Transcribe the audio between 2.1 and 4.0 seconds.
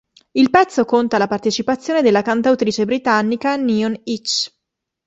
cantautrice britannica Neon